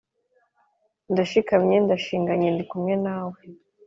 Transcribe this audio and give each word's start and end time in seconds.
ndashikamye 1.11 1.75
ndashinganye 1.85 2.47
ndikumwe 2.51 2.93
nawe 3.05 3.39